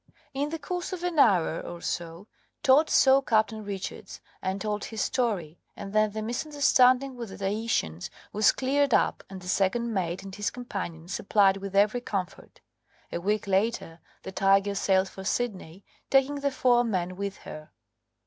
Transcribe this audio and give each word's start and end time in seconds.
In 0.33 0.49
the 0.49 0.57
course 0.57 0.93
of 0.93 1.03
an 1.03 1.19
hour 1.19 1.59
or 1.61 1.79
so 1.79 2.25
Todd 2.63 2.89
saw 2.89 3.21
Captain 3.21 3.63
Richards 3.63 4.19
and 4.41 4.59
told 4.59 4.85
his 4.85 4.99
story, 5.03 5.59
and 5.77 5.93
then 5.93 6.09
the 6.09 6.23
misunderstanding 6.23 7.15
with 7.15 7.29
the 7.29 7.37
Tahitians 7.37 8.09
was 8.33 8.51
cleared 8.51 8.95
up 8.95 9.23
and 9.29 9.43
the 9.43 9.47
second 9.47 9.93
mate 9.93 10.23
and 10.23 10.33
his 10.33 10.49
companions 10.49 11.13
supplied 11.13 11.57
with 11.57 11.75
every 11.75 12.01
comfort 12.01 12.61
A 13.11 13.19
week 13.21 13.45
later 13.45 13.99
the 14.23 14.31
Tiger 14.31 14.73
sailed 14.73 15.07
for 15.07 15.23
Sydney, 15.23 15.85
taking 16.09 16.39
the 16.39 16.49
four 16.49 16.83
men 16.83 17.15
with 17.15 17.37
her. 17.45 17.69